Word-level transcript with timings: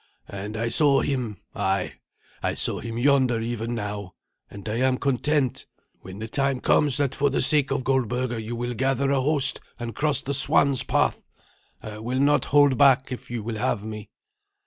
And 0.29 0.57
I 0.57 0.69
saw 0.69 1.01
him 1.01 1.37
ay, 1.53 1.93
I 2.41 2.55
saw 2.55 2.79
him 2.79 2.97
yonder 2.97 3.39
even 3.39 3.75
now, 3.75 4.15
and 4.49 4.67
I 4.67 4.77
am 4.77 4.97
content. 4.97 5.67
When 5.99 6.17
the 6.17 6.27
time 6.27 6.59
comes 6.59 6.97
that 6.97 7.13
for 7.13 7.29
the 7.29 7.39
sake 7.39 7.69
of 7.69 7.83
Goldberga 7.83 8.41
you 8.41 8.55
will 8.55 8.73
gather 8.73 9.11
a 9.11 9.21
host 9.21 9.59
and 9.79 9.93
cross 9.93 10.23
the 10.23 10.33
'swan's 10.33 10.81
path,' 10.83 11.21
I 11.83 11.99
will 11.99 12.19
not 12.19 12.45
hold 12.45 12.79
back, 12.79 13.11
if 13.11 13.29
you 13.29 13.43
will 13.43 13.57
have 13.57 13.83
me." 13.83 14.09